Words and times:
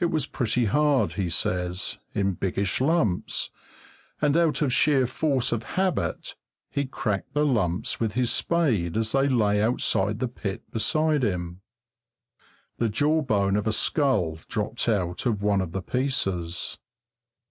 It 0.00 0.06
was 0.06 0.24
pretty 0.24 0.64
hard, 0.64 1.12
he 1.20 1.28
says, 1.28 1.98
in 2.14 2.32
biggish 2.32 2.80
lumps, 2.80 3.50
and 4.18 4.38
out 4.38 4.62
of 4.62 4.72
sheer 4.72 5.04
force 5.06 5.52
of 5.52 5.64
habit 5.76 6.34
he 6.70 6.86
cracked 6.86 7.34
the 7.34 7.44
lumps 7.44 8.00
with 8.00 8.14
his 8.14 8.30
spade 8.32 8.96
as 8.96 9.12
they 9.12 9.28
lay 9.28 9.60
outside 9.60 10.18
the 10.20 10.28
pit 10.28 10.62
beside 10.70 11.22
him; 11.22 11.60
the 12.78 12.88
jawbone 12.88 13.56
of 13.56 13.66
a 13.66 13.72
skull 13.72 14.38
dropped 14.48 14.88
out 14.88 15.26
of 15.26 15.42
one 15.42 15.60
of 15.60 15.72
the 15.72 15.82
pieces. 15.82 16.78